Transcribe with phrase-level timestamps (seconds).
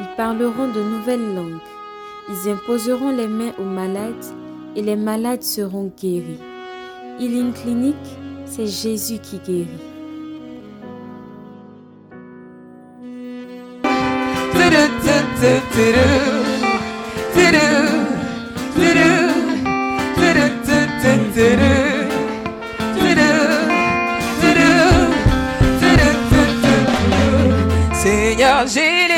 [0.00, 1.60] Ils parleront de nouvelles langues.
[2.28, 4.24] Ils imposeront les mains aux malades
[4.76, 6.40] et les malades seront guéris.
[7.20, 7.94] Il y a une Clinique,
[8.44, 9.94] c'est Jésus qui guérit.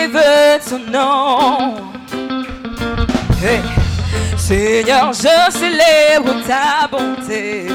[0.07, 1.75] élevé son nom.
[4.37, 7.67] Seigneur, je célèbre ta bonté.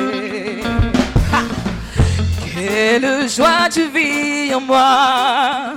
[2.54, 5.74] Quelle joie tu vis en moi.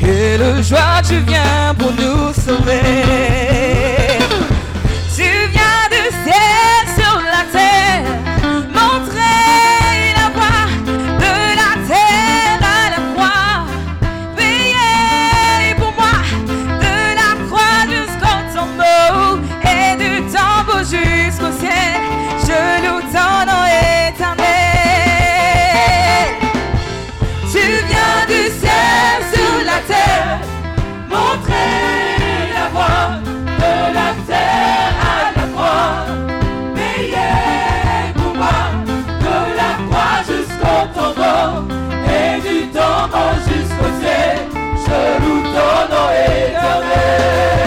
[0.00, 2.80] Quelle joie tu viens pour nous sauver.
[5.14, 6.87] Tu viens de cette
[46.26, 47.57] Amen.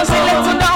[0.00, 0.69] Cause she left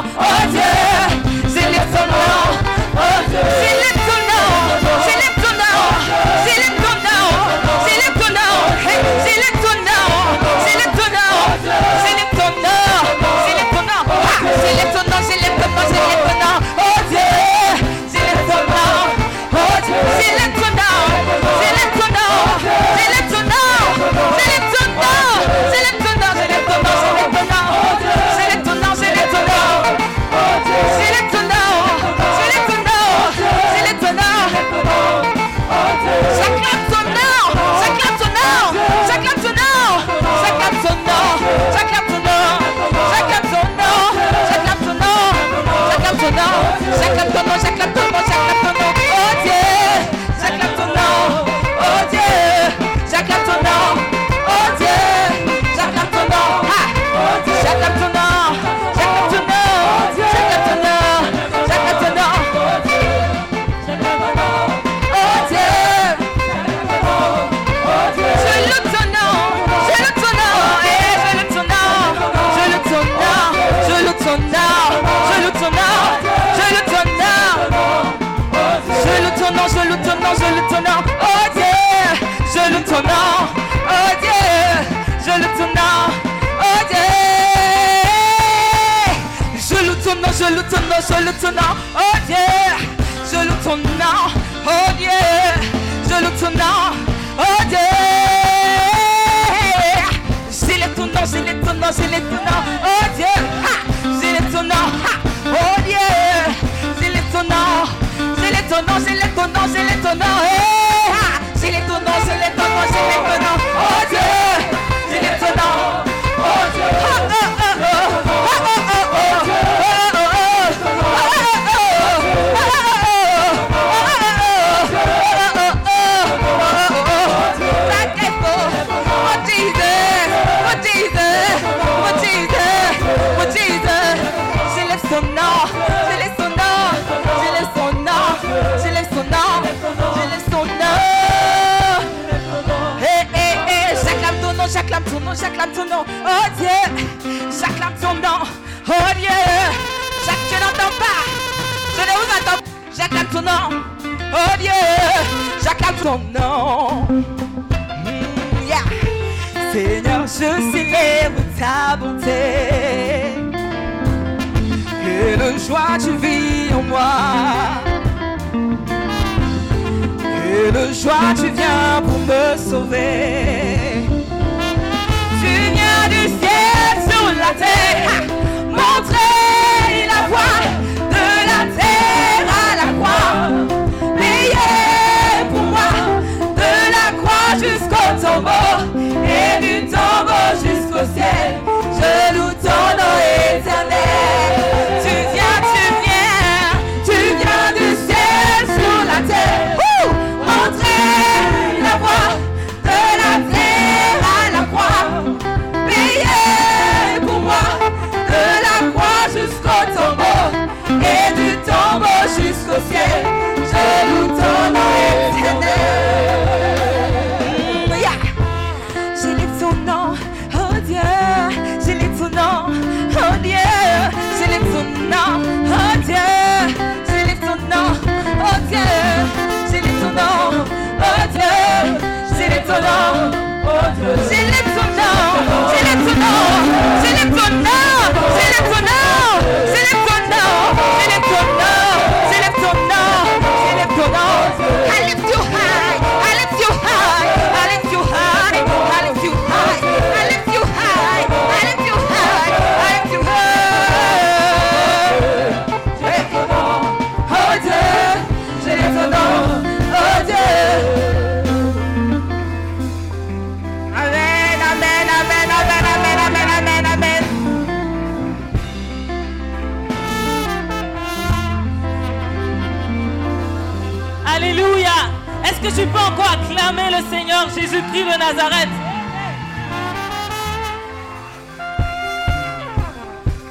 [277.49, 278.69] Jésus-Christ de Nazareth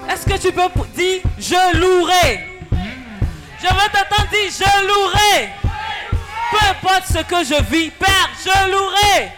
[0.09, 2.61] Est-ce que tu peux dire je louerai?
[3.59, 5.49] Je veux t'entendre dire je louerai.
[6.51, 9.31] Peu importe ce que je vis, Père, je louerai.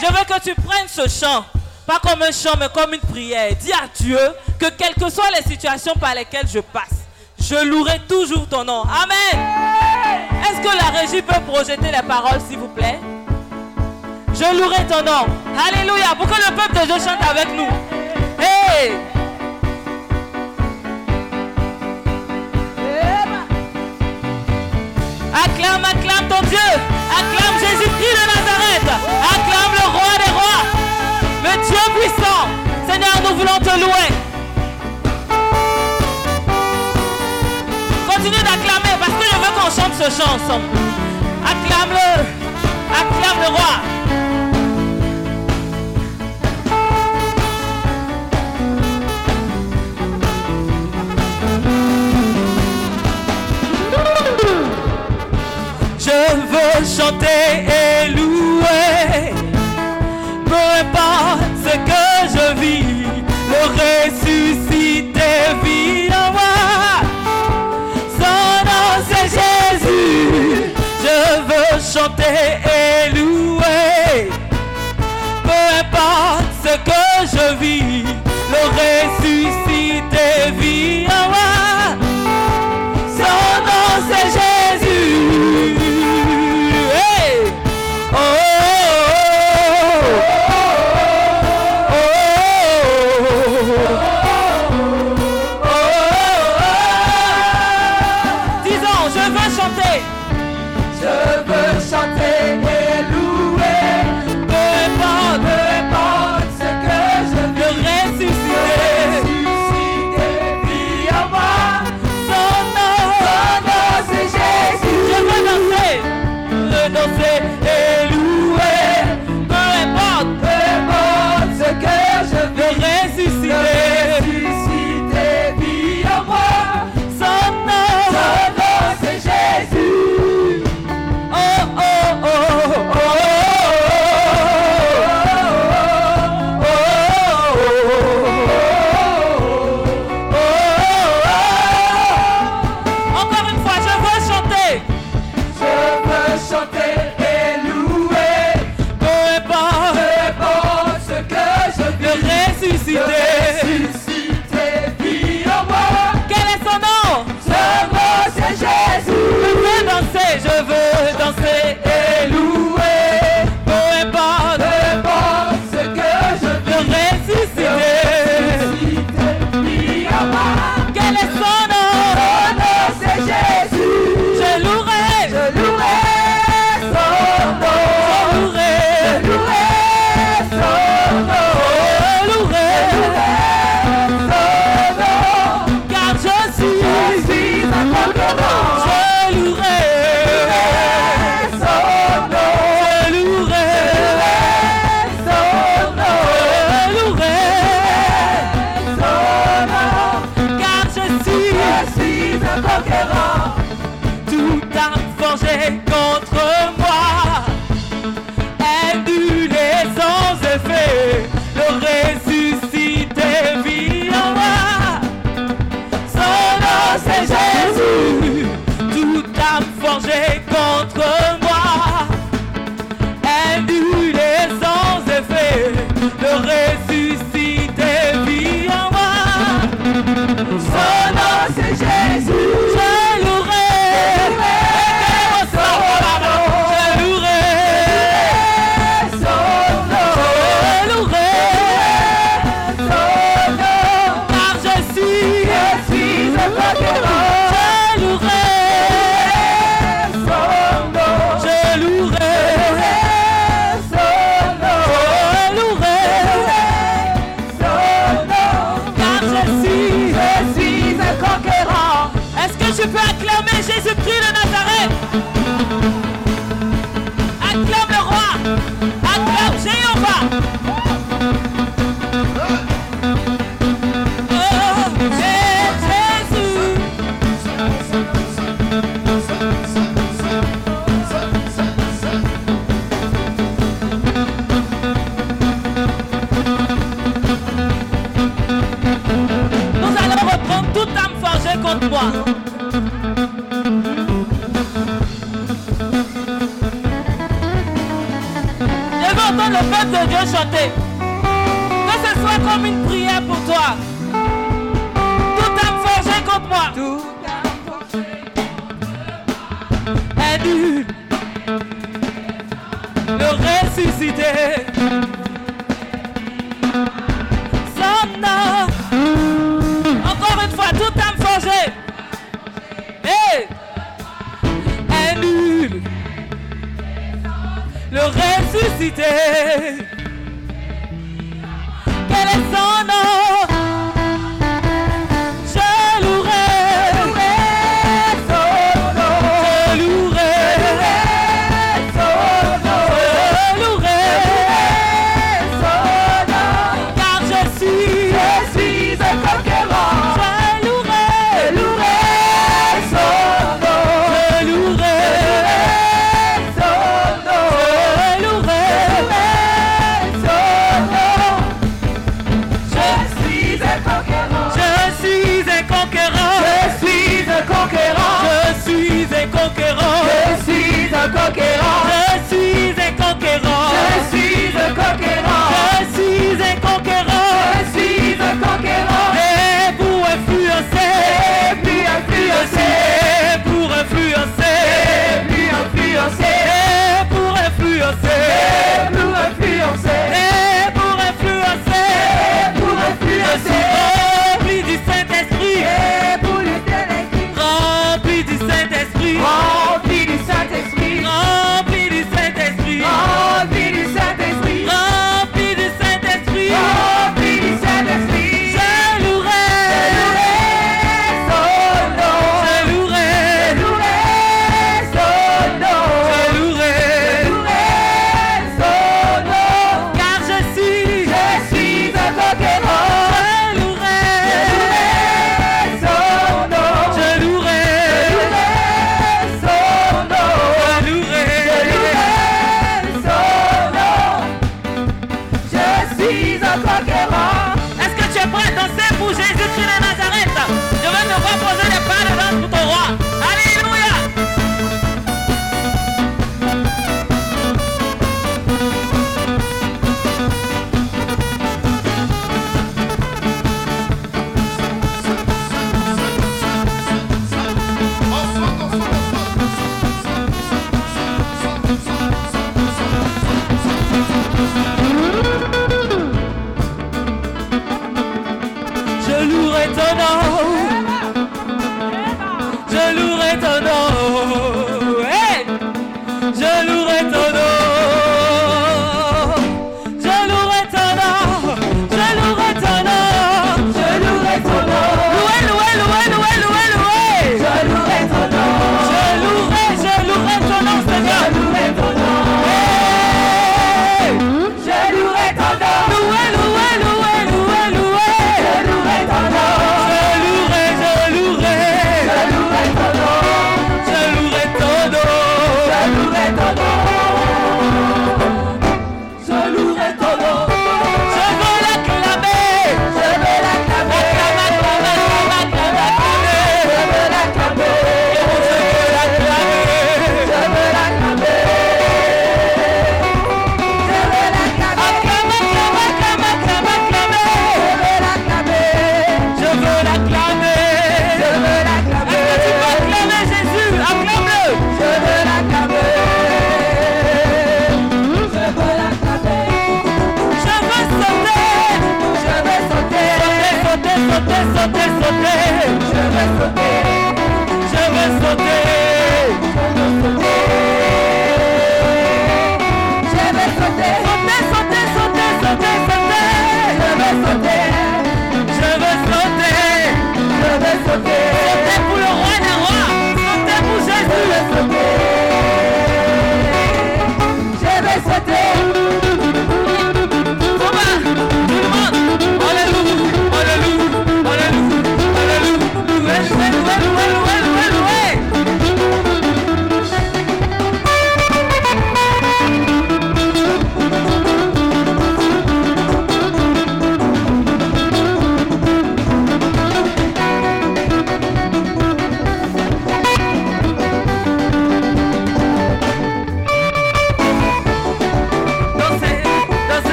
[0.00, 1.44] Je veux que tu prennes ce chant,
[1.86, 3.54] pas comme un chant, mais comme une prière.
[3.56, 4.18] Dis à Dieu
[4.60, 7.04] que quelles que soient les situations par lesquelles je passe,
[7.40, 8.82] je louerai toujours ton nom.
[8.82, 9.46] Amen.
[10.42, 13.00] Est-ce que la régie peut projeter les paroles, s'il vous plaît?
[14.34, 15.26] Je louerai ton nom.
[15.56, 16.14] Alléluia.
[16.16, 17.68] Pour que le peuple de Dieu chante avec nous?
[18.40, 18.92] Hey
[25.32, 26.58] Acclame, acclame ton Dieu.
[26.58, 28.90] Acclame Jésus-Christ de Nazareth.
[29.22, 30.62] Acclame le roi des rois.
[31.44, 32.48] Le Dieu puissant.
[32.88, 34.08] Seigneur, nous voulons te louer.
[38.08, 40.66] Continue d'acclamer parce que je veux qu'on chante ce chant ensemble.
[41.44, 42.24] Acclame-le.
[42.90, 43.94] Acclame le roi.
[56.82, 59.32] Chanter et louer.
[60.46, 63.06] Peu importe ce que je vis,
[63.52, 65.30] le ressuscité
[65.62, 66.58] vit en moi.
[68.18, 70.72] Son nom c'est Jésus.
[71.04, 74.30] Je veux chanter et louer.
[75.42, 77.04] Peu importe ce que
[77.36, 78.04] je vis,
[78.52, 79.23] le ressuscité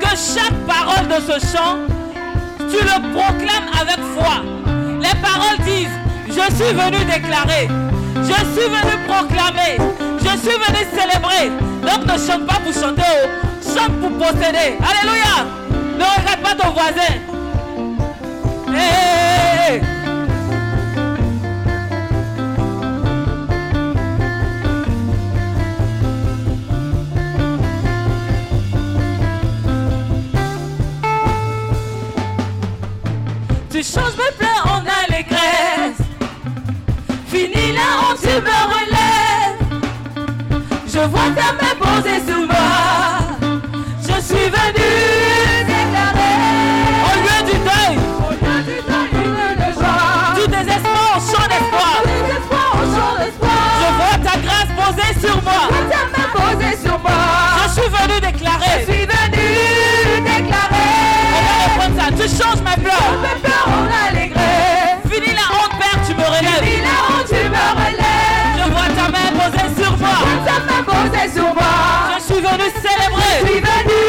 [0.00, 1.78] Que chaque parole de ce chant,
[2.58, 4.42] tu le proclames avec foi.
[5.00, 5.96] Les paroles disent,
[6.28, 7.68] je suis venu déclarer,
[8.22, 9.78] je suis venu proclamer,
[10.18, 11.50] je suis venu célébrer.
[11.82, 13.28] Donc ne chante pas pour chanter, oh.
[13.62, 14.78] chante pour posséder.
[14.80, 15.46] Alléluia.
[15.98, 17.14] Ne regarde pas ton voisin.
[18.66, 19.95] Tu
[33.94, 36.02] changes mes pleurs en allégresse.
[37.28, 39.60] Fini la honte, tu me relèves.
[40.86, 42.45] Je vois ta main posée sur
[73.38, 74.00] Je suis venu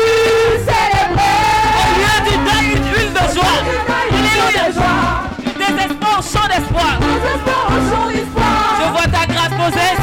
[0.63, 1.35] célébrer.
[1.79, 3.59] Au lieu du deuil, une huile de joie.
[3.99, 4.65] Alléluia.
[5.57, 6.93] Désespoir, chant d'espoir.
[6.99, 8.59] Désespoir, chant d'espoir.
[8.79, 9.96] Je vois ta grâce posée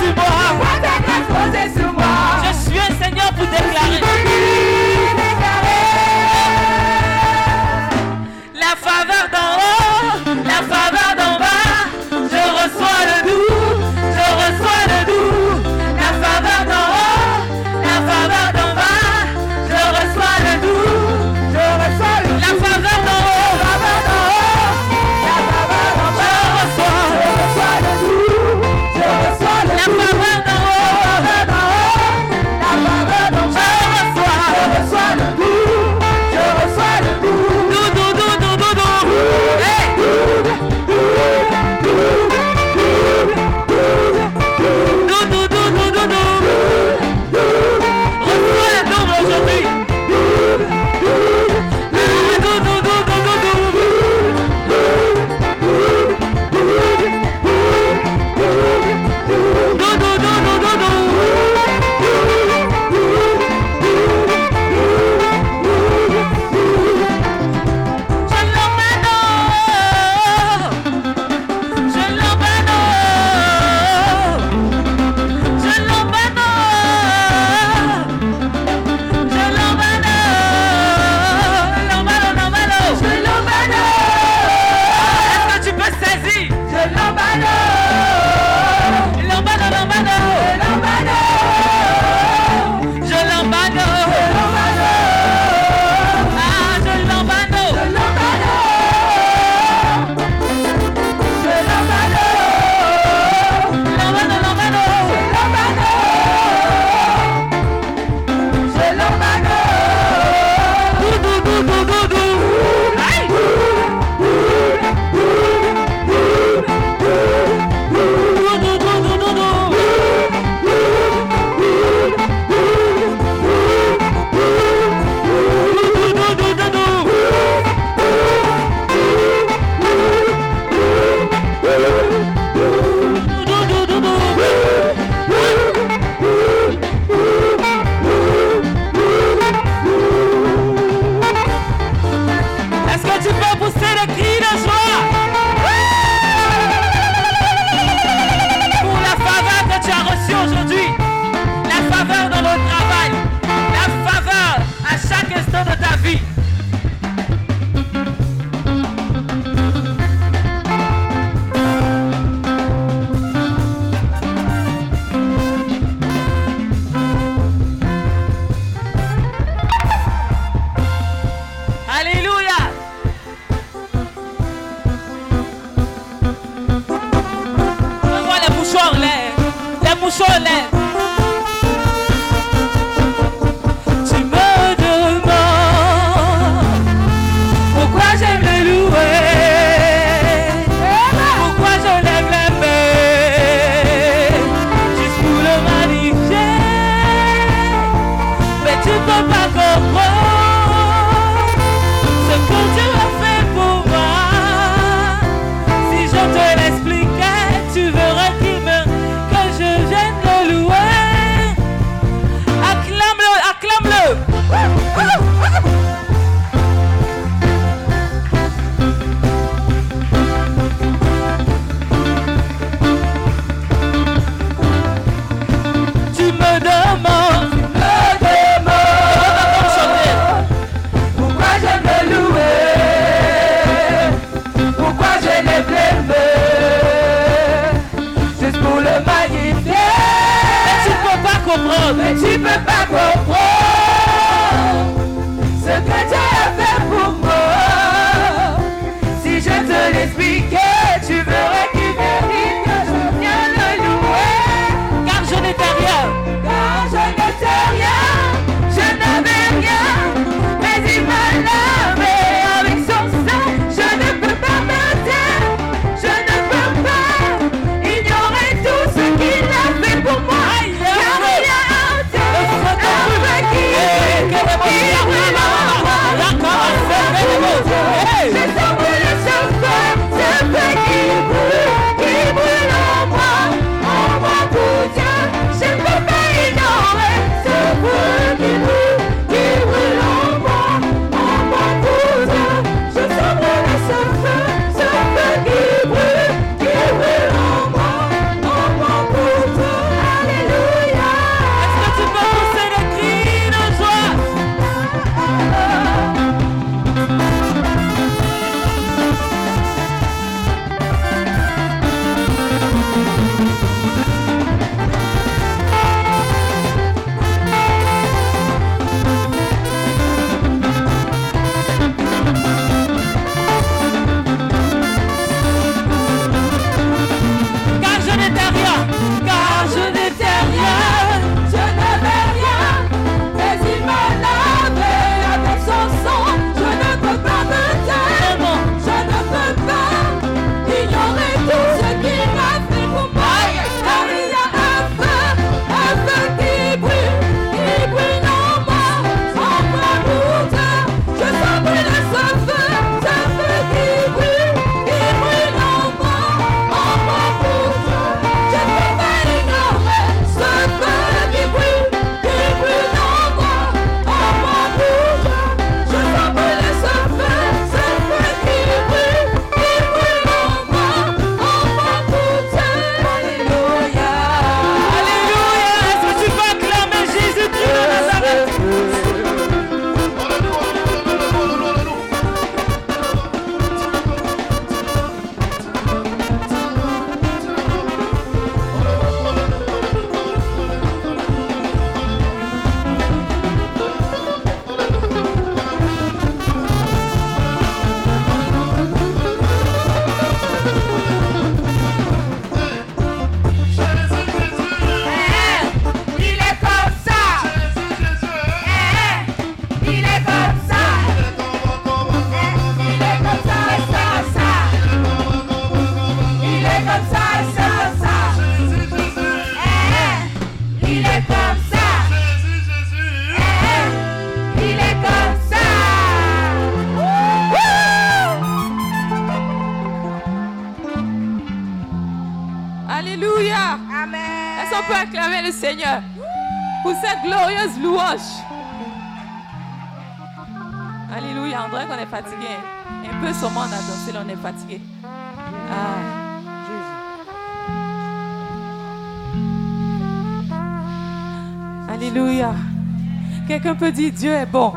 [453.64, 454.74] Quelqu'un peut dire Dieu est bon.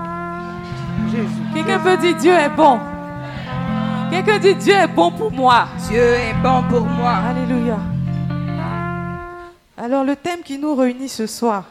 [1.53, 2.79] Quelqu'un peut dire Dieu est bon.
[4.09, 5.67] Quelqu'un dit Dieu est bon pour moi.
[5.89, 7.11] Dieu est bon pour moi.
[7.11, 7.79] Alléluia.
[9.75, 11.65] Alors le thème qui nous réunit ce soir.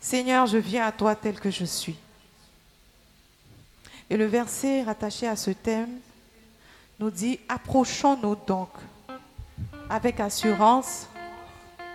[0.00, 1.98] Seigneur, je viens à toi tel que je suis.
[4.08, 5.98] Et le verset rattaché à ce thème
[6.98, 8.70] nous dit, approchons-nous donc
[9.90, 11.10] avec assurance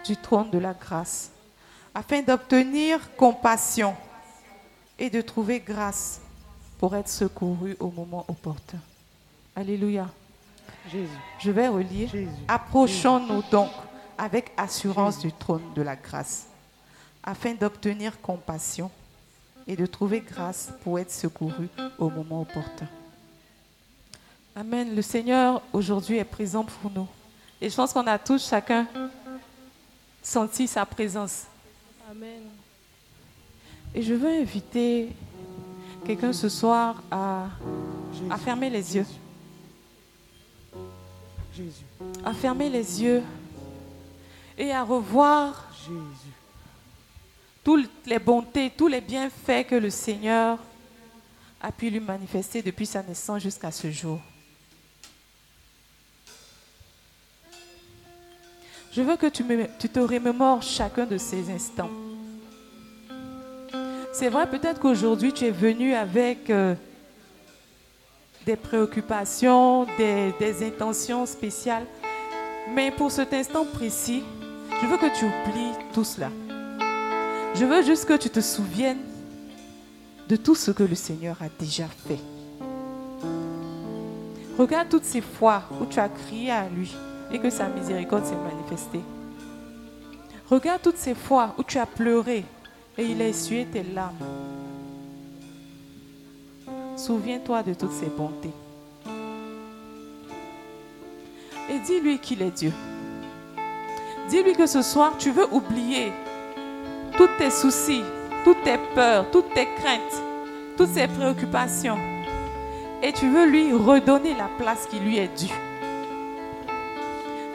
[0.05, 1.31] du trône de la grâce,
[1.95, 3.95] afin d'obtenir compassion
[4.99, 6.19] et de trouver grâce
[6.77, 8.79] pour être secouru au moment opportun.
[9.55, 10.07] Alléluia.
[11.39, 12.11] Je vais relire.
[12.49, 13.71] Approchons-nous donc
[14.17, 16.47] avec assurance du trône de la grâce,
[17.23, 18.91] afin d'obtenir compassion
[19.65, 22.87] et de trouver grâce pour être secouru au moment opportun.
[24.55, 24.93] Amen.
[24.93, 27.07] Le Seigneur aujourd'hui est présent pour nous.
[27.59, 28.85] Et je pense qu'on a tous chacun
[30.21, 31.45] senti sa présence.
[32.07, 32.43] Amen.
[33.95, 35.09] Et je veux inviter
[36.05, 37.47] quelqu'un ce soir à,
[38.29, 39.05] à fermer les yeux.
[42.23, 43.23] À fermer les yeux
[44.55, 45.67] et à revoir
[47.63, 50.59] toutes les bontés, tous les bienfaits que le Seigneur
[51.59, 54.19] a pu lui manifester depuis sa naissance jusqu'à ce jour.
[58.95, 61.89] Je veux que tu, te remémores chacun de ces instants.
[64.13, 66.75] C'est vrai, peut-être qu'aujourd'hui, tu es venu avec euh,
[68.45, 71.85] des préoccupations, des intentions spéciales.
[72.73, 74.23] Mais pour cet instant précis,
[74.81, 76.29] je veux que tu oublies tout cela.
[77.53, 79.03] Je veux juste que tu te souviennes
[80.29, 82.19] de tout ce que le Seigneur a déjà fait.
[84.57, 86.95] Regarde toutes ces fois où tu as crié à lui
[87.31, 89.01] et que sa miséricorde s'est manifestée.
[90.49, 92.45] Regarde toutes ces fois où tu as pleuré
[92.97, 94.15] et il a essuyé tes larmes.
[96.95, 98.53] Souviens-toi de toutes ces bontés.
[101.69, 102.71] Et dis-lui qu'il est Dieu.
[104.29, 106.11] Dis-lui que ce soir, tu veux oublier
[107.17, 108.03] tous tes soucis,
[108.43, 110.23] toutes tes peurs, toutes tes craintes,
[110.77, 111.97] toutes ces préoccupations.
[113.01, 115.53] Et tu veux lui redonner la place qui lui est due.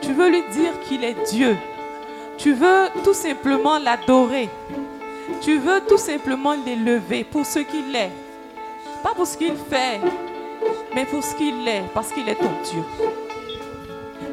[0.00, 1.56] Tu veux lui dire qu'il est Dieu.
[2.38, 4.48] Tu veux tout simplement l'adorer.
[5.40, 8.10] Tu veux tout simplement l'élever pour ce qu'il est.
[9.02, 10.00] Pas pour ce qu'il fait,
[10.94, 12.82] mais pour ce qu'il est, parce qu'il est ton Dieu.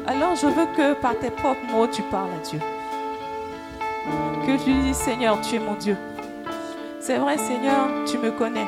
[0.06, 2.60] Alors je veux que par tes propres mots, tu parles à Dieu.
[4.46, 5.96] Que tu lui dises, Seigneur, tu es mon Dieu.
[7.00, 8.66] C'est vrai, Seigneur, tu me connais.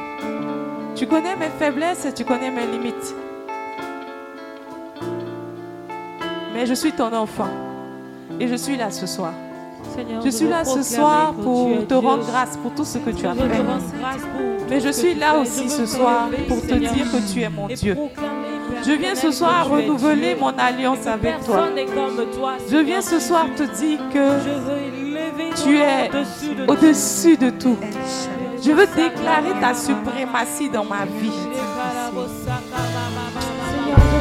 [0.94, 3.14] Tu connais mes faiblesses et tu connais mes limites.
[6.60, 7.48] Mais je suis ton enfant.
[8.38, 9.32] Et je suis là ce soir.
[9.96, 11.96] Seigneur, Je suis là ce soir pour te Dieu.
[12.06, 13.48] rendre grâce pour tout ce que tu as fait.
[14.68, 17.96] Mais je suis là aussi ce soir pour te dire que tu es mon Dieu.
[18.86, 21.68] Je viens ce soir renouveler mon alliance avec toi.
[22.70, 26.10] Je viens ce soir te dire que tu es
[26.68, 27.78] au-dessus de tout.
[28.62, 31.32] Je veux déclarer ta suprématie dans ma vie.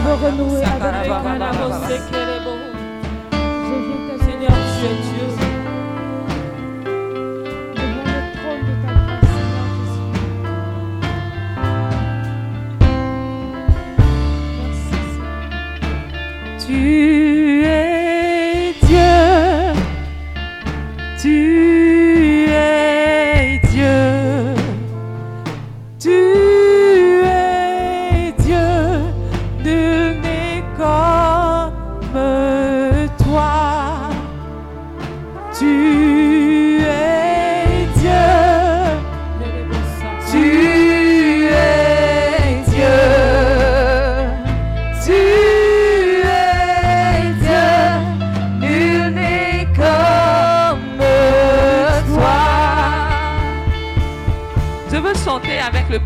[0.09, 1.21] Veux renouer avec toi.
[3.21, 5.27] Je viens te Seigneur, tu es Dieu.
[7.75, 8.09] Devant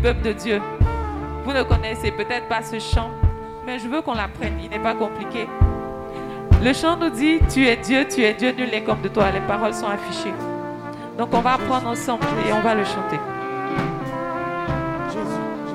[0.04, 0.60] peuple de Dieu.
[1.46, 3.10] Vous ne connaissez peut-être pas ce chant,
[3.64, 4.52] mais je veux qu'on l'apprenne.
[4.62, 5.48] Il n'est pas compliqué.
[6.62, 9.30] Le chant nous dit Tu es Dieu, tu es Dieu, nul n'est comme de toi.
[9.32, 10.34] Les paroles sont affichées.
[11.16, 13.18] Donc on va apprendre ensemble et on va le chanter.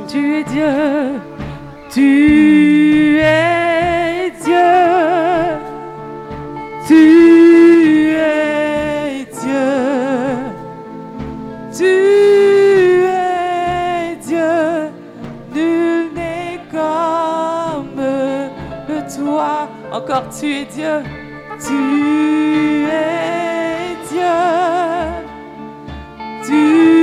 [0.07, 1.19] Tu es Dieu,
[1.89, 4.57] tu es Dieu,
[6.87, 7.48] Tu
[19.99, 21.03] Encore tu es Dieu.
[21.59, 24.39] Tu es Dieu.
[26.45, 26.98] Tu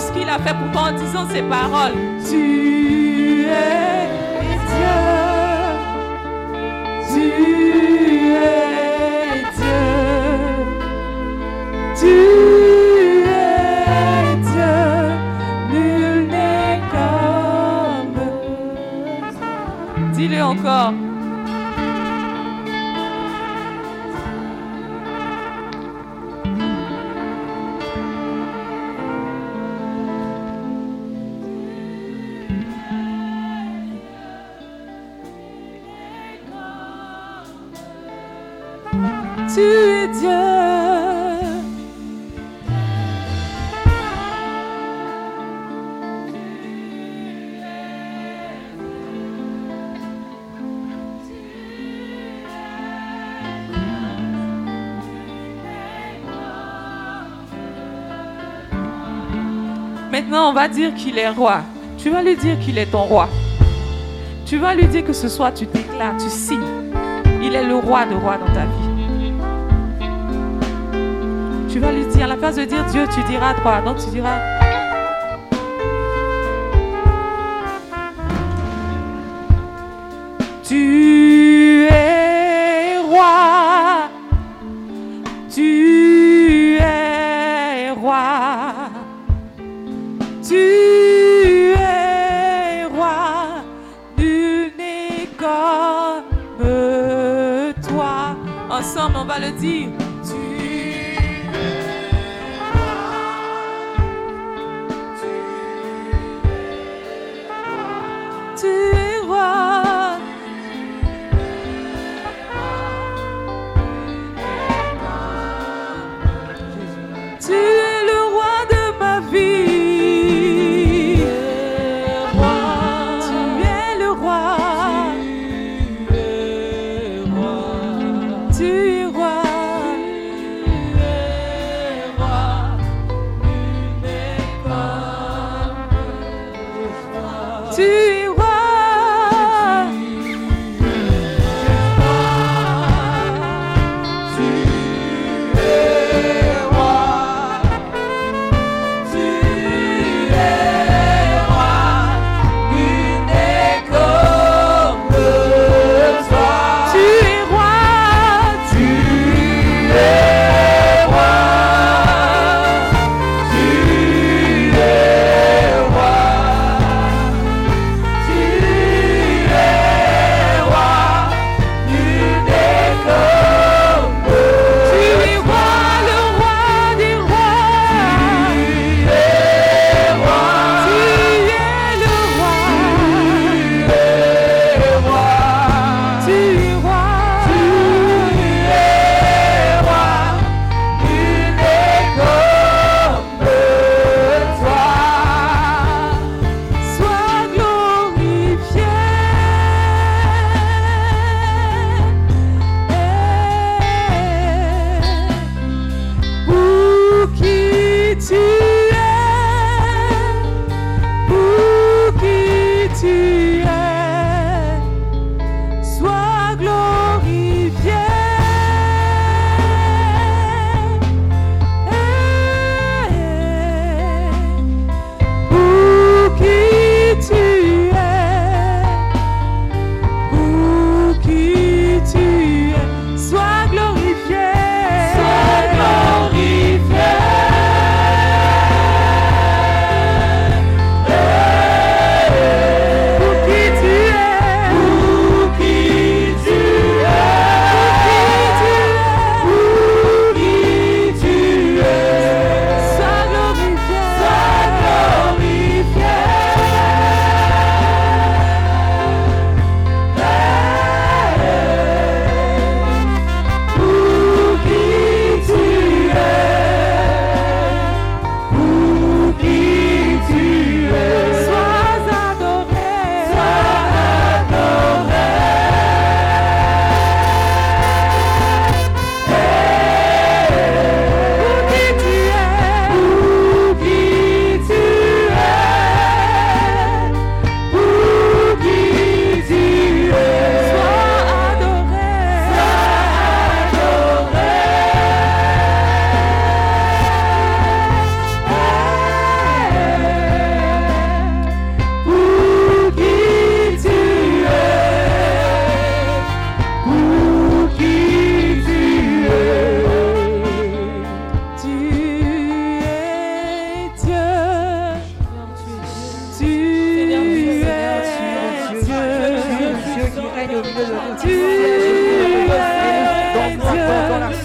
[0.00, 2.19] ce qu'il a fait pour toi en disant ces paroles.
[60.50, 61.60] On va dire qu'il est roi.
[61.96, 63.28] Tu vas lui dire qu'il est ton roi.
[64.44, 66.58] Tu vas lui dire que ce soir, tu déclares, tu signes.
[67.40, 69.32] Il est le roi de rois dans ta vie.
[71.68, 73.80] Tu vas lui dire, à la place de dire Dieu, tu diras droit.
[73.82, 74.59] Donc tu diras.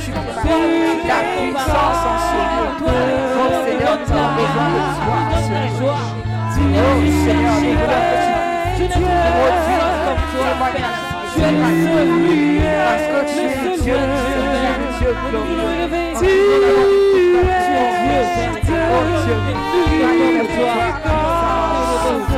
[0.06, 0.86] tu confirmes
[1.46, 2.70] puissance en ce lieu.
[2.86, 5.98] Oh Seigneur, nous avons besoin de toi ce jour.
[5.98, 8.04] Oh Seigneur, nous voulons
[8.36, 11.02] que tu produises comme témoignage.
[11.34, 12.52] Tu es celui
[13.08, 15.90] que tu es Dieu, tu es Dieu glorieux.
[16.20, 16.52] Tu es
[18.66, 19.38] Dieu, oh Dieu,
[20.06, 22.35] nous de.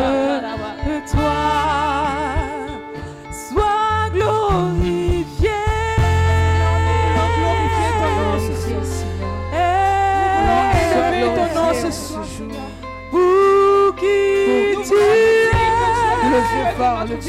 [16.97, 17.21] Lord,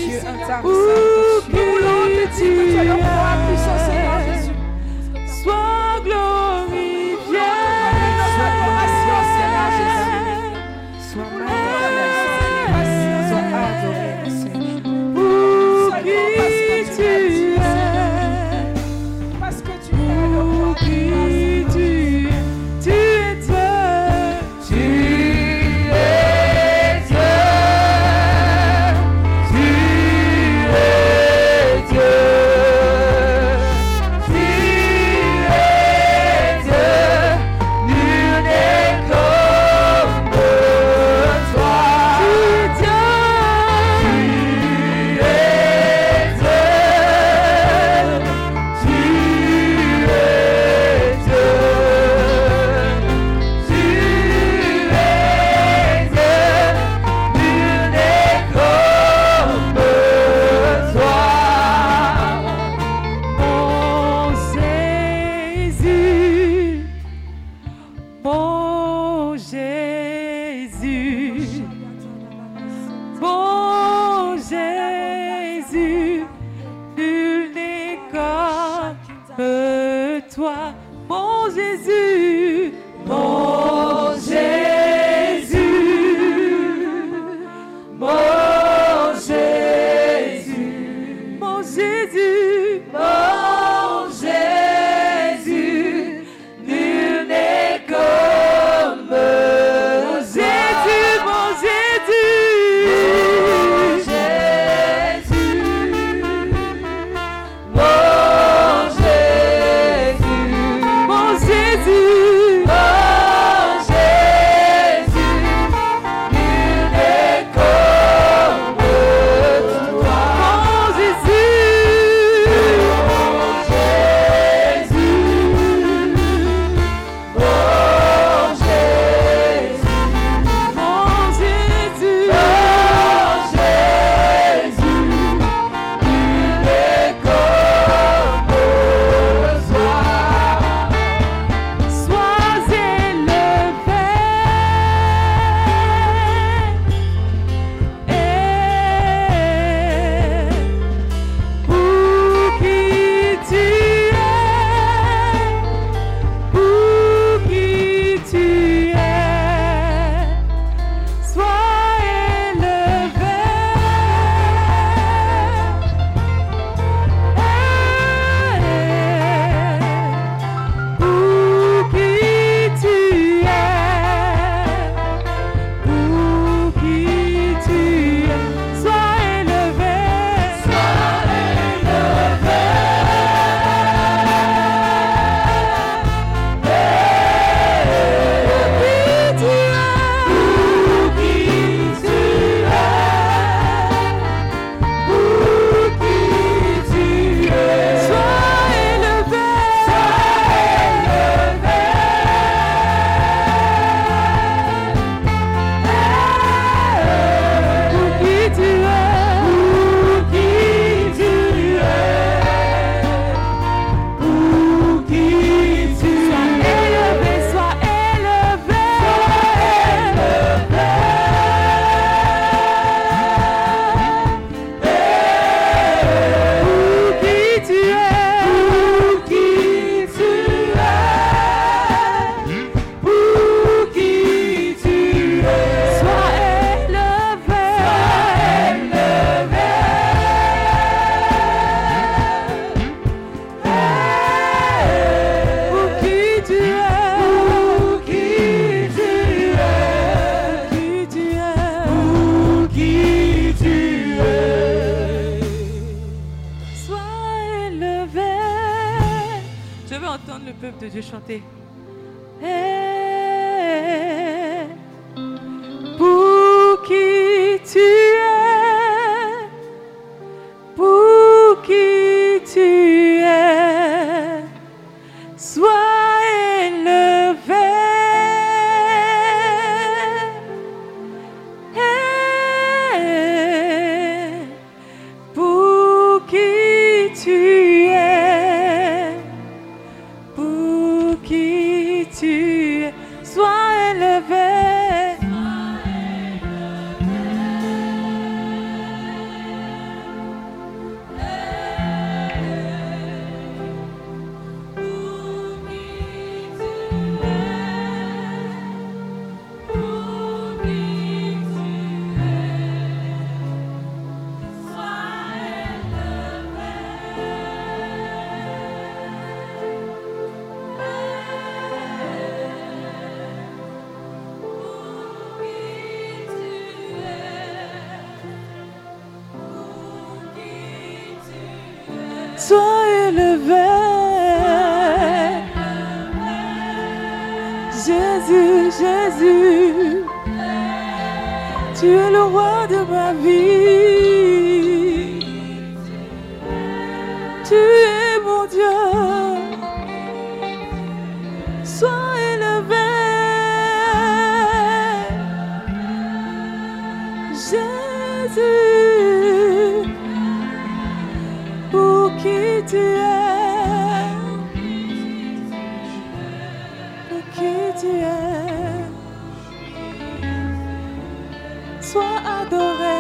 [371.89, 372.98] sois adoré.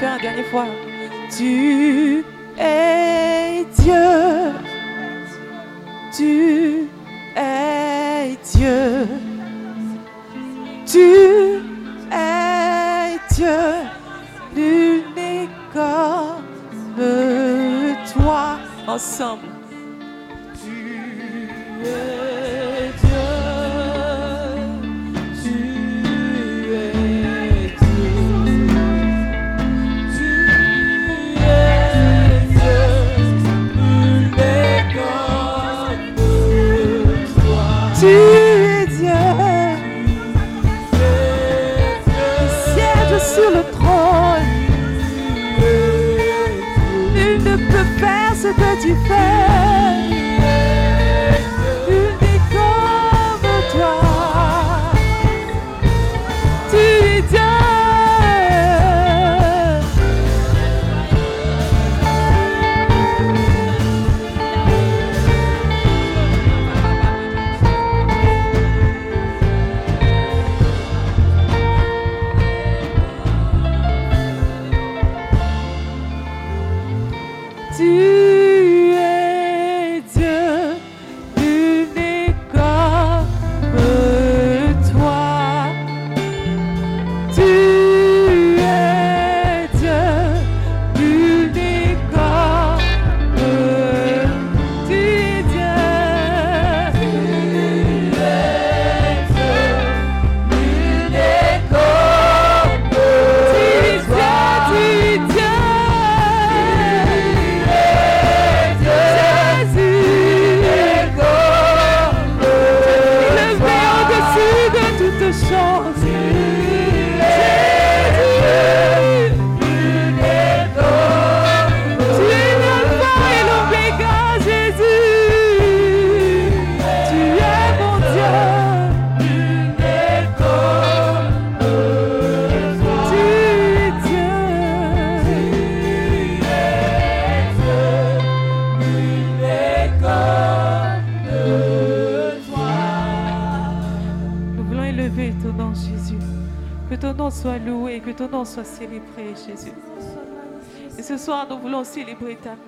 [0.00, 0.66] faire une dernière fois.
[1.36, 2.24] Tu
[2.58, 4.45] es Dieu.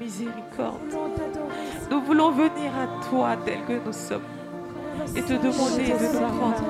[0.01, 0.94] miséricorde.
[1.90, 4.22] Nous voulons venir à toi tel que nous sommes
[5.16, 6.64] et te demander de nous prendre.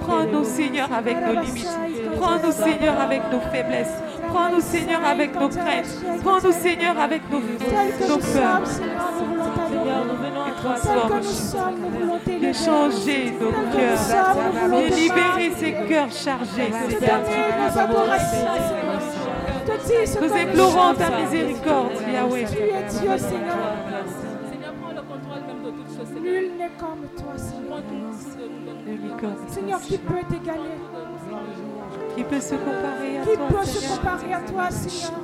[0.00, 1.78] Prends-nous, Seigneur, avec nos limites.
[2.20, 3.94] Prends-nous, Seigneur, avec nos faiblesses.
[4.28, 6.20] Prends-nous, Seigneur, avec nos craintes.
[6.22, 8.66] Prends-nous, Seigneur, avec nos, nos peurs.
[8.66, 11.10] Seigneur, nous venons à toi,
[12.26, 14.04] de changer nos cœurs,
[14.70, 17.20] de libérer ces cœurs chargés, Seigneur
[19.64, 22.44] te dis ce Nous implorons ta miséricorde, Yahweh.
[22.44, 23.56] Tu es Dieu, Seigneur.
[24.50, 26.12] Seigneur, prends le contrôle même de toutes choses.
[26.22, 27.82] Nul n'est comme toi, Seigneur.
[29.48, 30.78] Seigneur, qui peut t'égaler?
[32.16, 35.20] Qui peut se comparer à toi Qui peut se comparer à toi, Seigneur?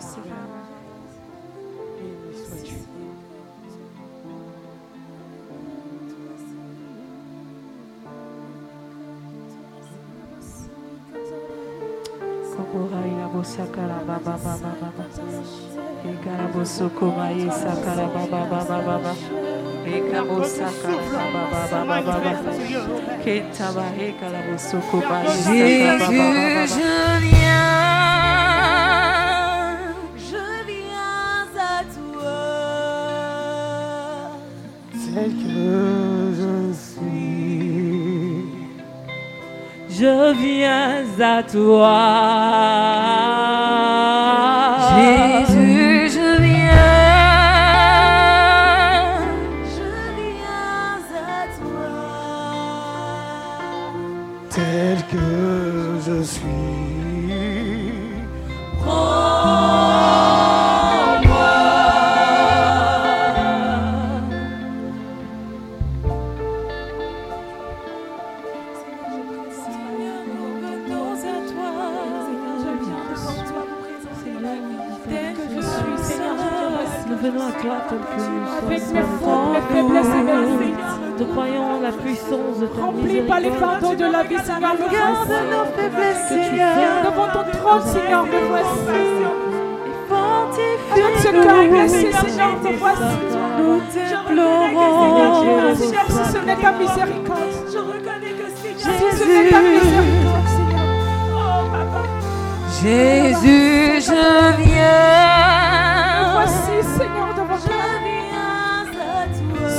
[0.00, 0.34] Seigneur.
[2.00, 3.03] Béni sois-tu.
[14.06, 15.04] Baba baba baba.
[39.96, 41.94] Je viens à toi.
[82.80, 84.88] Remplis par les pardons de la vie, Seigneur, me
[85.90, 86.50] voici.
[87.04, 89.14] Devant ton trône, Seigneur, me voici.
[90.92, 93.02] Avec ce cœur blessé, Seigneur, voici.
[93.58, 95.74] Nous t'implorons.
[95.74, 100.84] Seigneur, si ce n'est ta miséricorde, Je reconnais que si ce n'est ta miséricorde, Seigneur.
[102.82, 106.32] Jésus, je viens.
[106.34, 107.74] voici, Seigneur, devant toi.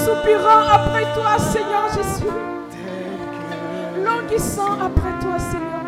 [0.05, 2.54] Soupirant après toi, Seigneur Jésus.
[4.25, 5.83] Languissant après toi, Seigneur.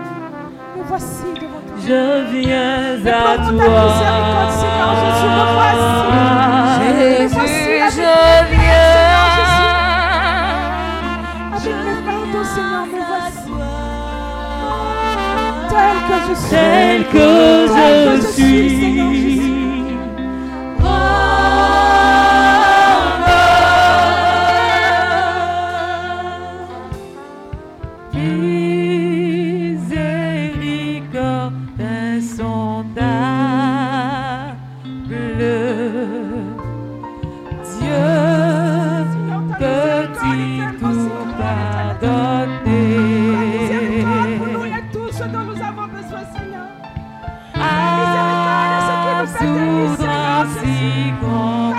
[0.78, 1.76] Me voici devant toi.
[1.82, 3.48] Je viens à ta
[4.52, 5.90] Seigneur Jésus, voici.
[7.34, 8.14] Voici je
[8.52, 8.98] viens.
[11.56, 13.52] Avec mes fardeaux, Seigneur, me voici.
[15.70, 16.50] Tel que je suis.
[16.50, 17.28] tel que
[17.74, 18.70] Tel je suis.
[18.70, 19.57] Seigneur Jésus.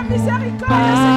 [0.09, 1.08] Miséricorde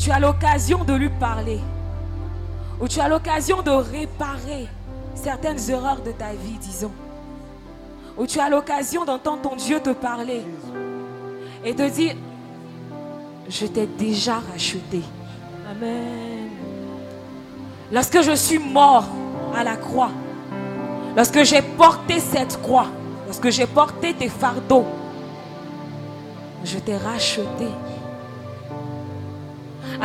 [0.00, 1.60] tu as l'occasion de lui parler
[2.80, 4.66] où tu as l'occasion de réparer
[5.14, 6.92] certaines erreurs de ta vie, disons.
[8.16, 10.40] Où tu as l'occasion d'entendre ton Dieu te parler
[11.62, 12.14] et te dire,
[13.48, 15.02] je t'ai déjà racheté.
[15.70, 16.48] Amen.
[17.92, 19.04] Lorsque je suis mort
[19.54, 20.10] à la croix,
[21.14, 22.86] lorsque j'ai porté cette croix,
[23.26, 24.86] lorsque j'ai porté tes fardeaux,
[26.64, 27.66] je t'ai racheté.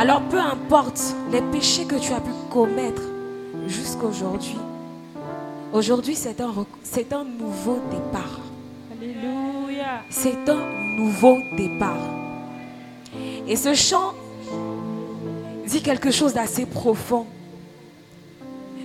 [0.08, 3.02] Alors peu importe les péchés que tu as pu commettre
[3.66, 4.56] jusqu'aujourd'hui,
[5.72, 6.54] aujourd'hui c'est un,
[6.84, 8.38] c'est un nouveau départ.
[8.92, 10.02] Alléluia.
[10.08, 10.64] C'est un
[10.96, 11.98] nouveau départ.
[13.48, 14.14] Et ce chant
[15.66, 17.26] dit quelque chose d'assez profond.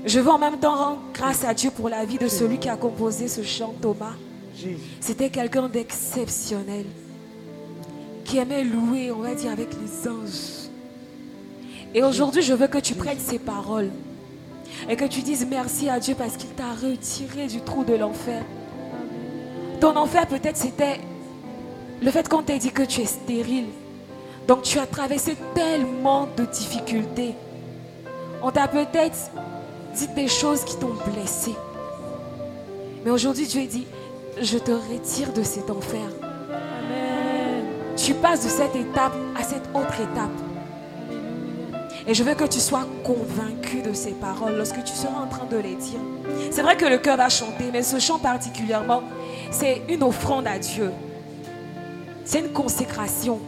[0.03, 2.67] Je veux en même temps rendre grâce à Dieu pour la vie de celui qui
[2.67, 4.15] a composé ce chant, Thomas.
[4.99, 6.87] C'était quelqu'un d'exceptionnel,
[8.25, 10.60] qui aimait louer, on va dire, avec les anges.
[11.93, 13.89] Et aujourd'hui, je veux que tu prennes ces paroles
[14.89, 18.43] et que tu dises merci à Dieu parce qu'il t'a retiré du trou de l'enfer.
[19.81, 21.01] Ton enfer, peut-être, c'était
[22.01, 23.67] le fait qu'on t'ait dit que tu es stérile.
[24.47, 27.35] Donc, tu as traversé tellement de difficultés.
[28.41, 29.31] On t'a peut-être
[29.95, 31.53] dit des choses qui t'ont blessé.
[33.03, 33.85] Mais aujourd'hui, Dieu dit,
[34.41, 36.07] je te retire de cet enfer.
[36.51, 37.65] Amen.
[37.97, 40.50] tu passes de cette étape à cette autre étape.
[42.07, 45.45] Et je veux que tu sois convaincu de ces paroles lorsque tu seras en train
[45.45, 45.99] de les dire.
[46.49, 49.03] C'est vrai que le cœur va chanter, mais ce chant particulièrement,
[49.51, 50.91] c'est une offrande à Dieu.
[52.25, 53.39] C'est une consécration.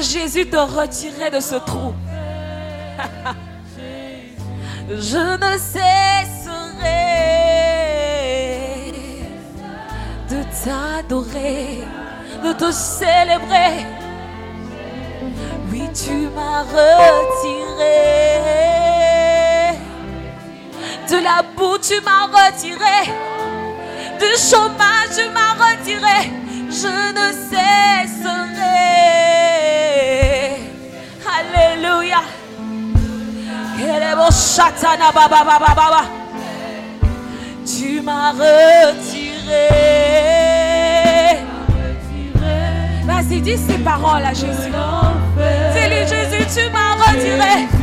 [0.00, 1.92] Jésus te retirer de ce trou
[4.88, 6.90] Je ne cesserai
[10.28, 11.84] de t'adorer,
[12.42, 13.86] de te célébrer.
[15.70, 17.60] Oui, tu m'as retiré
[21.08, 23.12] de la boue, tu m'as retiré
[24.18, 26.30] du chômage, tu m'as retiré.
[26.68, 28.09] Je ne cesserai.
[37.64, 39.68] Tu m'as retiré.
[43.04, 44.72] Vas-y, dis ces paroles à Jésus.
[45.72, 47.79] Dis-lui, Jésus, tu m'as retiré.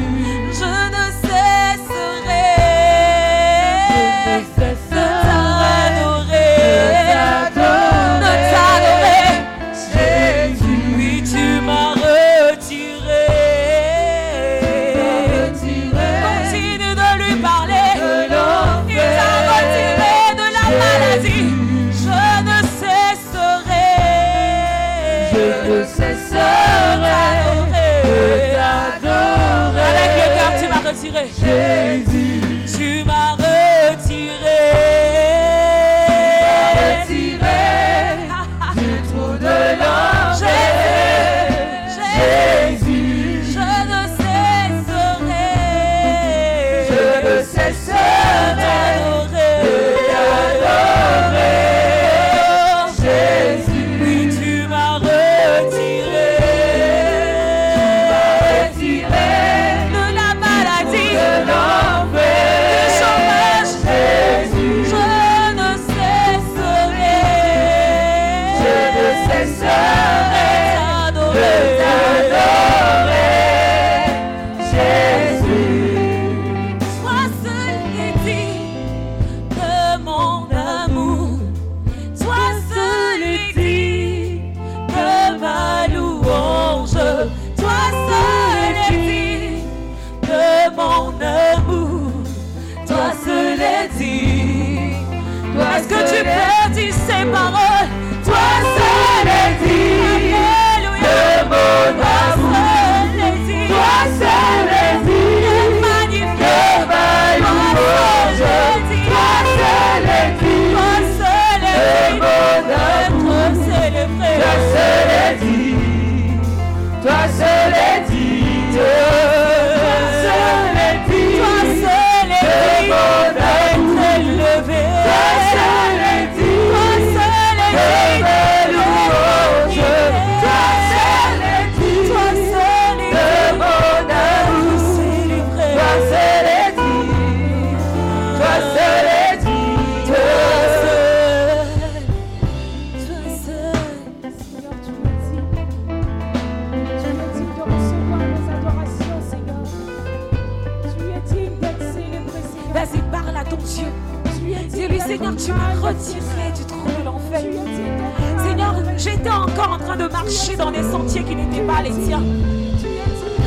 [160.24, 162.24] Marcher dans des sentiers qui n'étaient pas les tiens.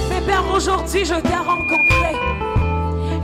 [0.09, 2.15] Mais Père, aujourd'hui, je t'ai rencontré.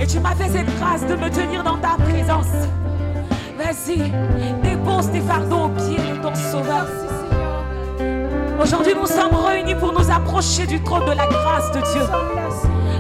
[0.01, 2.55] Et tu m'as fait cette grâce de me tenir dans ta présence.
[3.57, 3.99] Vas-y,
[4.63, 6.87] dépose tes fardeaux aux pieds de ton Sauveur.
[8.61, 12.03] Aujourd'hui, nous sommes réunis pour nous approcher du trône de la grâce de Dieu.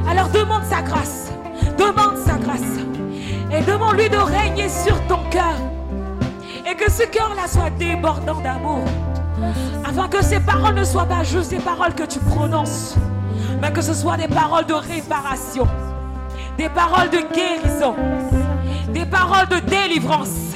[0.08, 1.32] Alors demande sa grâce.
[1.76, 2.60] Demande sa grâce.
[3.52, 5.56] Et demande-lui de régner sur ton cœur.
[6.70, 8.84] Et que ce cœur-là soit débordant d'amour.
[10.10, 12.94] Que ces paroles ne soient pas juste des paroles que tu prononces.
[13.60, 15.66] Mais que ce soit des paroles de réparation.
[16.56, 17.94] Des paroles de guérison.
[18.92, 20.54] Des paroles de délivrance.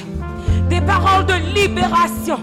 [0.69, 2.39] Des paroles de libération.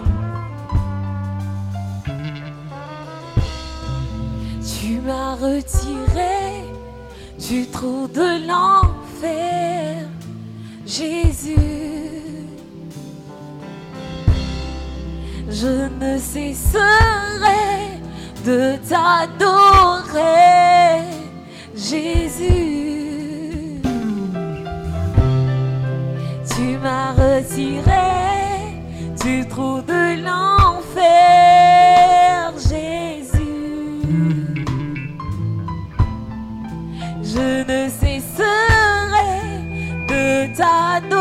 [4.81, 6.65] Tu m'as retiré
[7.39, 10.07] du trou de l'enfer,
[10.85, 11.78] Jésus.
[15.61, 16.79] Je ne cesserai
[18.47, 20.23] de t'adorer,
[21.75, 22.61] Jésus.
[26.49, 28.09] Tu m'as retiré
[29.21, 31.03] du trou de l'enfer,
[32.71, 34.05] Jésus.
[37.21, 39.35] Je ne cesserai
[40.07, 40.25] de
[40.57, 41.18] t'adorer.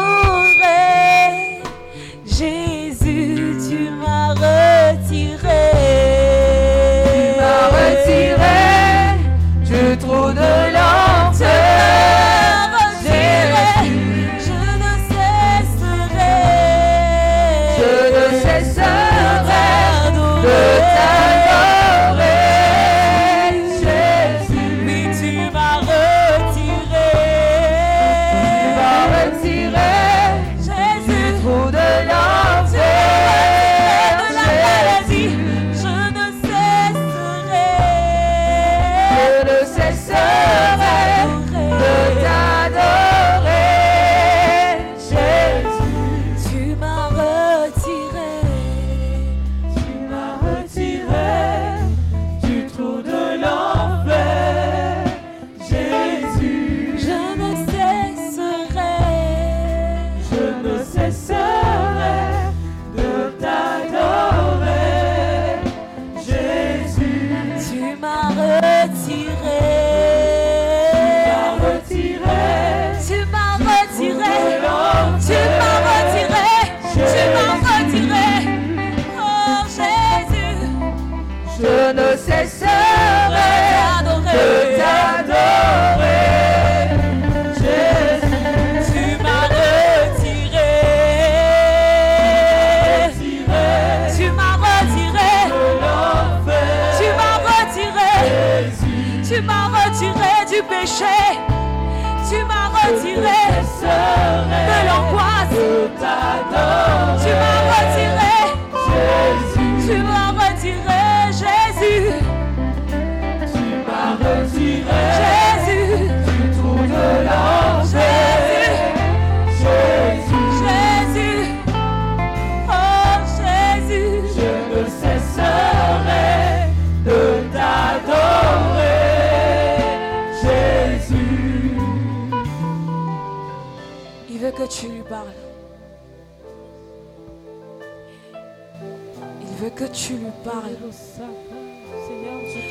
[139.91, 140.77] Tu lui parles.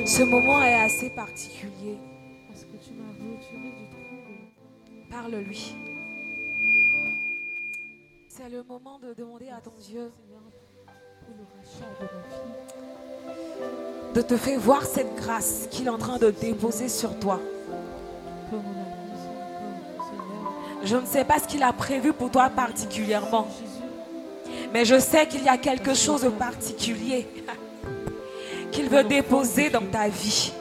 [0.05, 1.99] Ce moment est assez particulier.
[5.11, 5.75] Parle-lui.
[8.29, 10.13] C'est le moment de demander à ton Dieu
[14.15, 17.41] de te faire voir cette grâce qu'il est en train de déposer sur toi.
[20.83, 23.49] Je ne sais pas ce qu'il a prévu pour toi particulièrement,
[24.73, 27.27] mais je sais qu'il y a quelque chose de particulier
[28.73, 30.53] qu'il veut déposer dans ta vie.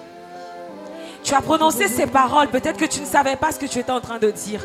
[1.23, 3.91] Tu as prononcé ces paroles, peut-être que tu ne savais pas ce que tu étais
[3.91, 4.61] en train de dire.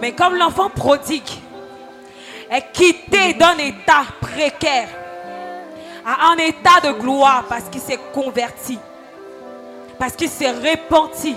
[0.00, 1.30] Mais comme l'enfant prodigue
[2.50, 4.88] est quitté d'un état précaire
[6.04, 8.78] à un état de gloire parce qu'il s'est converti,
[9.98, 11.36] parce qu'il s'est repenti,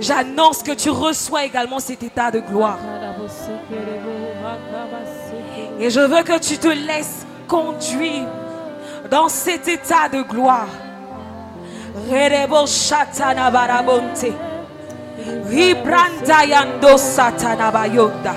[0.00, 2.78] j'annonce que tu reçois également cet état de gloire.
[5.82, 8.28] Et je veux que tu te laisses conduire
[9.10, 10.68] dans cet état de gloire.
[12.08, 14.32] Rerebo shatana barabonte.
[15.50, 18.32] Ribrandayando satana bayonda.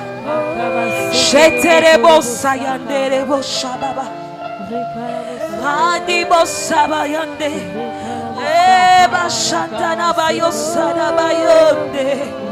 [1.11, 4.05] Sheterebo sayanderebo shababa.
[5.63, 7.51] Adibo sabayande.
[8.41, 12.44] Eba shatana bayosana bayonde.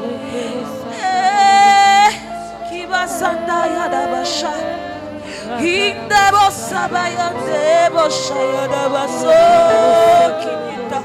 [2.93, 4.53] basanda yada basha.
[5.63, 7.63] Hinde bossa bayande
[7.95, 9.37] bosha yada baso
[10.41, 10.99] kinita.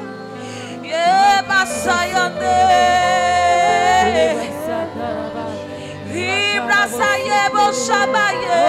[0.92, 1.08] Ye
[1.48, 2.58] basayande.
[6.12, 8.62] Hibra saye bosha baye.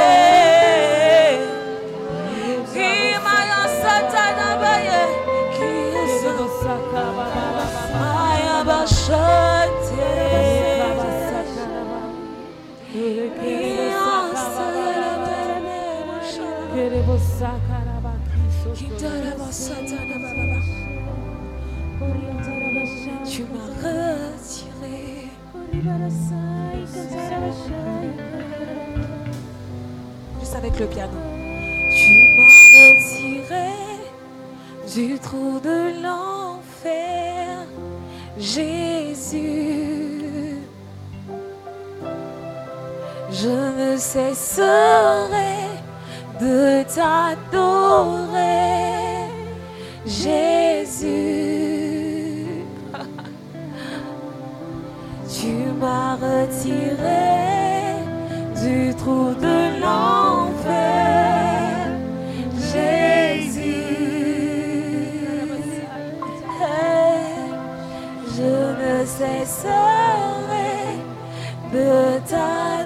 [2.75, 5.01] Himaya satana baye.
[5.55, 6.33] Kiyasa.
[8.01, 9.48] Maya basha.
[23.25, 25.29] Tu m'as retiré.
[30.39, 31.13] Juste avec le piano.
[31.95, 33.69] Tu m'as retiré
[34.93, 37.65] du trou de l'enfer,
[38.37, 39.39] Jésus.
[43.31, 45.68] Je ne cesserai
[46.39, 48.37] de t'adorer,
[50.05, 51.05] Jésus.
[55.29, 57.29] Tu m'as retiré
[58.61, 60.77] du trou de l'enfer,
[62.71, 63.89] Jésus.
[68.35, 69.69] Je ne cesserai
[71.73, 71.91] de
[72.27, 72.78] t'adorer,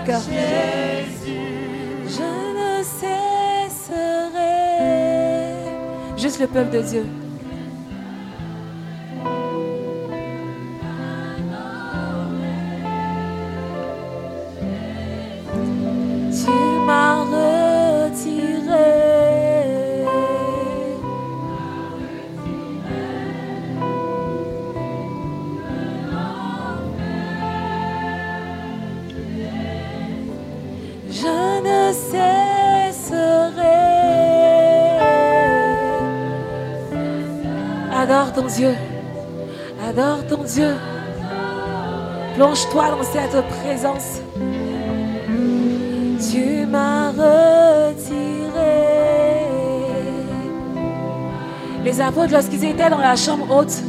[0.00, 0.20] cœur.
[2.06, 2.22] Je
[2.58, 3.10] ne cesserai.
[6.16, 7.04] Juste le peuple de Dieu.
[38.20, 38.74] Adore ton Dieu.
[39.88, 40.74] Adore ton Dieu.
[42.34, 44.20] Plonge-toi dans cette présence.
[46.30, 47.94] Tu m'as retiré.
[51.82, 53.82] Les apôtres, lorsqu'ils étaient dans la chambre haute,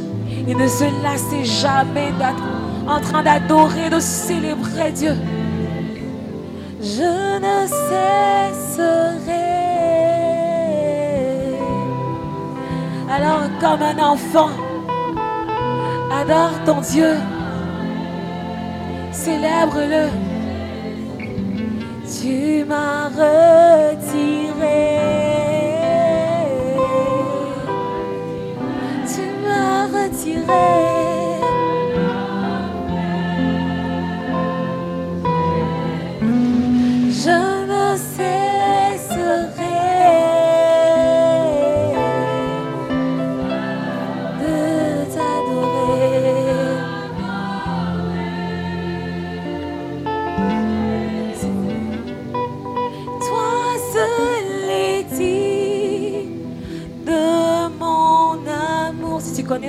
[0.48, 5.14] ils ne se lassaient jamais d'être en train d'adorer, de célébrer Dieu.
[6.80, 9.41] Je ne cesserai.
[13.14, 14.48] Alors, comme un enfant,
[16.10, 17.14] adore ton Dieu.
[19.10, 20.08] Célèbre-le.
[22.06, 24.48] Tu m'as retiré.
[29.06, 30.81] Tu m'as retiré.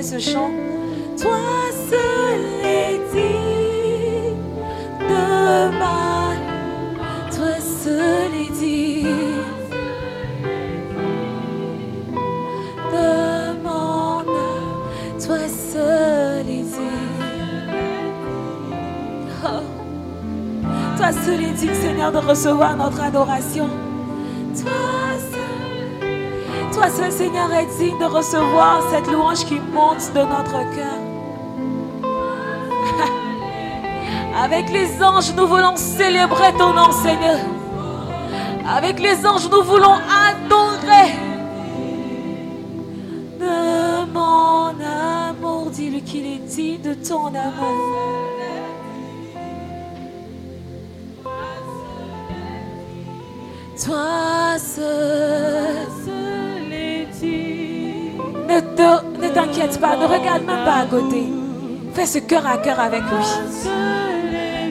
[0.04, 0.50] Ce chant,
[1.18, 1.38] toi
[1.88, 4.36] seul est digne
[5.00, 6.34] de ma,
[7.34, 9.06] toi seul est digne
[12.92, 14.82] de mon âme,
[15.24, 17.64] toi seul est digne.
[19.42, 19.62] Oh.
[20.98, 23.68] Toi seul est digne, Seigneur, de recevoir notre adoration.
[26.94, 30.98] Seigneur, est digne de recevoir cette louange qui monte de notre cœur.
[34.44, 37.38] Avec les anges, nous voulons célébrer ton nom, Seigneur.
[38.66, 39.96] Avec les anges, nous voulons
[40.28, 41.14] adorer.
[43.40, 47.93] De mon amour, dis-lui qu'il est digne de ton amour.
[60.04, 61.24] Ne regarde même pas à côté.
[61.94, 63.24] Fais ce cœur à cœur avec lui.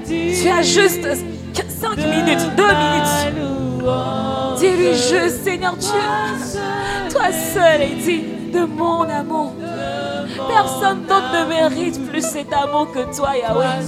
[0.07, 1.07] Tu as juste
[1.55, 3.33] 5 minutes, 2 minutes.
[4.59, 5.89] Dis-lui juste, Seigneur Dieu,
[7.09, 9.53] toi seul est digne de mon amour.
[10.47, 13.81] Personne d'autre ne mérite plus cet amour que toi, Yahweh.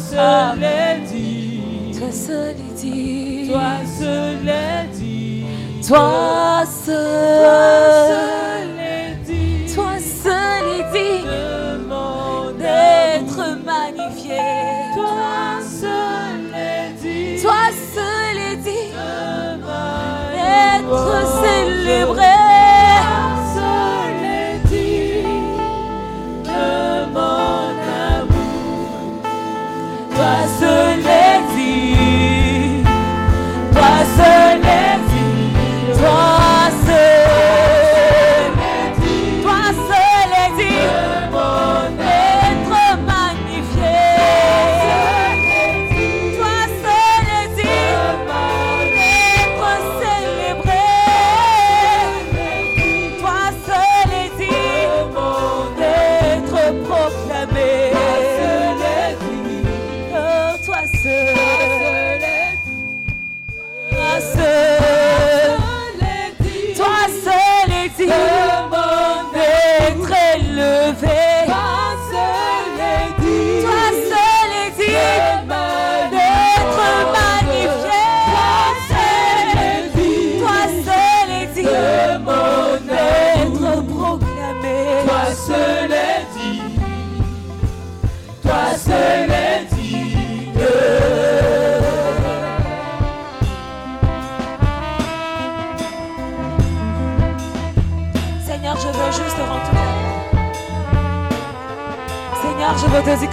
[1.95, 3.51] Toi seul est dit.
[3.51, 3.69] Toi
[3.99, 5.45] seul est digne.
[5.87, 8.34] Toi seul.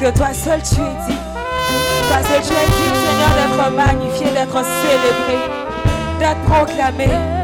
[0.02, 1.18] que toi seul tu es dit,
[2.10, 5.38] parce que tu es digne, Seigneur, d'être magnifié, d'être célébré,
[6.18, 7.41] d'être proclamé.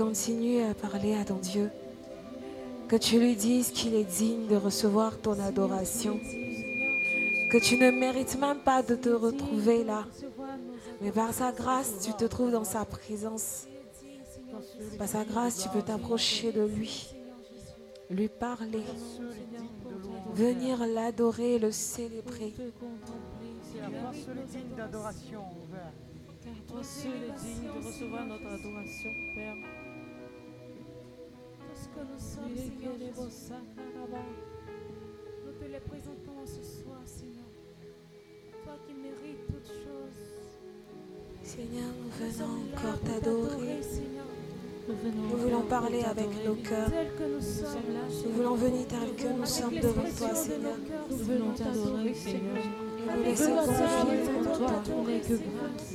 [0.00, 1.70] continues à parler à ton Dieu,
[2.88, 6.18] que tu lui dises qu'il est digne de recevoir ton adoration,
[7.50, 10.06] que tu ne mérites même pas de te retrouver là,
[11.02, 13.66] mais par sa grâce, tu te trouves dans sa présence.
[14.96, 17.10] Par sa grâce, tu peux t'approcher de lui,
[18.08, 18.84] lui parler,
[20.32, 22.54] venir l'adorer, le célébrer.
[26.42, 29.56] Car toi seul digne de recevoir notre adoration, Père
[31.94, 33.52] que nous sommes, Seigneur Jésus.
[35.44, 37.48] Nous te les présentons ce soir, Seigneur.
[38.64, 40.30] Toi qui mérites toutes choses.
[41.42, 43.80] Seigneur, nous venons encore t'adorer.
[44.88, 46.90] Nous, voulons parler avec nos cœurs.
[47.20, 50.76] Nous voulons venir tel que nous sommes devant toi, Seigneur.
[51.10, 52.56] Nous voulons t'adorer, Seigneur.
[53.06, 53.82] Nous nous laissons confier
[54.38, 54.82] en toi.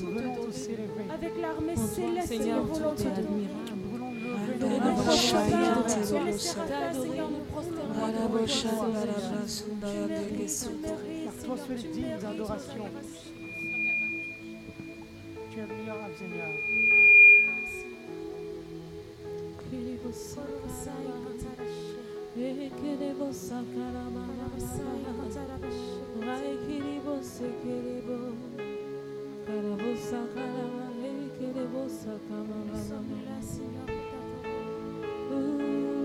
[0.01, 0.69] Nous voulons aussi
[1.13, 3.64] Avec l'armée céleste, Seigneur, nous voulons t'adorer.
[12.47, 12.89] Par toi.
[15.51, 16.51] Tu es meilleur, Seigneur.
[33.41, 34.04] Seigneur.
[35.35, 36.04] true.